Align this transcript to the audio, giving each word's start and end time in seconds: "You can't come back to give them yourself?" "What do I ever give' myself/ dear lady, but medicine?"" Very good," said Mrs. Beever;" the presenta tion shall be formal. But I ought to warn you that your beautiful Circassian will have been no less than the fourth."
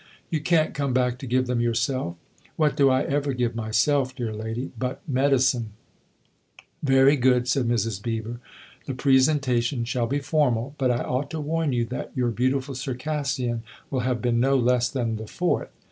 "You 0.31 0.41
can't 0.41 0.73
come 0.73 0.93
back 0.93 1.19
to 1.19 1.27
give 1.27 1.45
them 1.45 1.61
yourself?" 1.61 2.15
"What 2.55 2.75
do 2.75 2.89
I 2.89 3.03
ever 3.03 3.33
give' 3.33 3.55
myself/ 3.63 4.15
dear 4.15 4.33
lady, 4.33 4.71
but 4.75 4.99
medicine?"" 5.07 5.73
Very 6.83 7.15
good," 7.15 7.47
said 7.47 7.67
Mrs. 7.67 8.01
Beever;" 8.01 8.39
the 8.87 8.95
presenta 8.95 9.61
tion 9.61 9.85
shall 9.85 10.07
be 10.07 10.17
formal. 10.17 10.73
But 10.79 10.89
I 10.89 11.03
ought 11.03 11.29
to 11.29 11.39
warn 11.39 11.71
you 11.71 11.85
that 11.85 12.09
your 12.15 12.31
beautiful 12.31 12.73
Circassian 12.73 13.61
will 13.91 13.99
have 13.99 14.23
been 14.23 14.39
no 14.39 14.57
less 14.57 14.89
than 14.89 15.17
the 15.17 15.27
fourth." 15.27 15.69